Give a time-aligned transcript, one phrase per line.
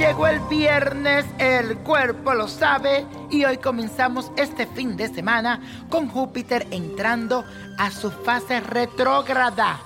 [0.00, 5.60] el viernes, el cuerpo lo sabe y hoy comenzamos este fin de semana
[5.90, 7.44] con Júpiter entrando
[7.76, 9.78] a su fase retrógrada.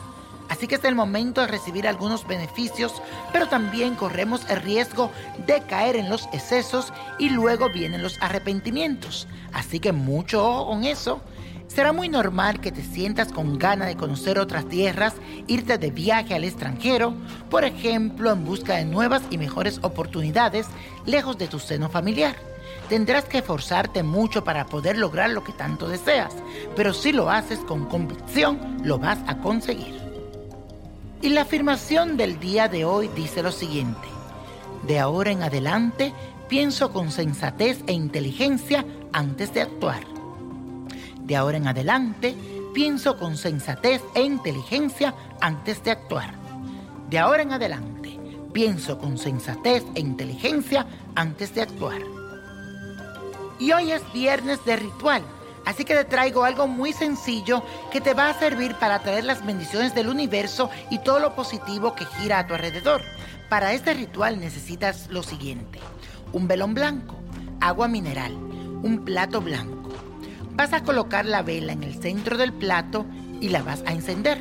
[0.49, 3.03] Así que es el momento de recibir algunos beneficios,
[3.33, 5.11] pero también corremos el riesgo
[5.49, 9.27] de caer en los excesos y luego vienen los arrepentimientos.
[9.53, 11.21] Así que mucho ojo con eso.
[11.75, 15.15] Será muy normal que te sientas con ganas de conocer otras tierras,
[15.49, 17.15] irte de viaje al extranjero,
[17.51, 20.69] por ejemplo, en busca de nuevas y mejores oportunidades
[21.05, 22.37] lejos de tu seno familiar.
[22.89, 26.33] Tendrás que esforzarte mucho para poder lograr lo que tanto deseas,
[26.77, 30.01] pero si lo haces con convicción, lo vas a conseguir.
[31.23, 34.07] Y la afirmación del día de hoy dice lo siguiente.
[34.87, 36.13] De ahora en adelante,
[36.49, 40.14] pienso con sensatez e inteligencia antes de actuar.
[41.25, 42.37] De ahora en adelante,
[42.75, 46.35] pienso con sensatez e inteligencia antes de actuar.
[47.09, 48.21] De ahora en adelante,
[48.53, 52.03] pienso con sensatez e inteligencia antes de actuar.
[53.59, 55.23] Y hoy es viernes de ritual,
[55.65, 59.47] así que te traigo algo muy sencillo que te va a servir para traer las
[59.47, 63.01] bendiciones del universo y todo lo positivo que gira a tu alrededor.
[63.49, 65.79] Para este ritual necesitas lo siguiente.
[66.35, 67.17] Un velón blanco,
[67.63, 69.84] agua mineral, un plato blanco
[70.55, 73.05] Vas a colocar la vela en el centro del plato
[73.41, 74.41] y la vas a encender.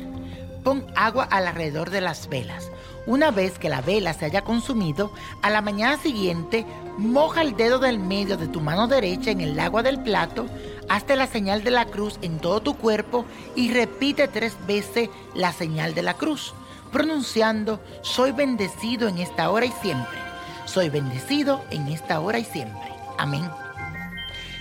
[0.62, 2.70] Pon agua alrededor de las velas.
[3.06, 5.12] Una vez que la vela se haya consumido,
[5.42, 6.64] a la mañana siguiente
[6.96, 10.46] moja el dedo del medio de tu mano derecha en el agua del plato,
[10.88, 15.52] hazte la señal de la cruz en todo tu cuerpo y repite tres veces la
[15.52, 16.54] señal de la cruz,
[16.92, 20.18] pronunciando, soy bendecido en esta hora y siempre.
[20.64, 22.88] Soy bendecido en esta hora y siempre.
[23.18, 23.63] Amén.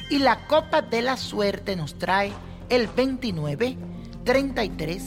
[0.09, 2.31] Y la copa de la suerte nos trae
[2.69, 3.77] el 29,
[4.23, 5.03] 33,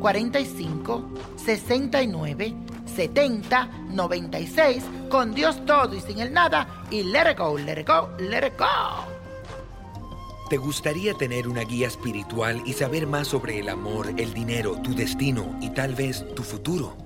[0.00, 2.54] 45, 69,
[2.94, 8.08] 70, 96, con Dios todo y sin el nada, y let it go, let go,
[8.18, 9.16] let go.
[10.48, 14.94] ¿Te gustaría tener una guía espiritual y saber más sobre el amor, el dinero, tu
[14.94, 17.05] destino y tal vez tu futuro?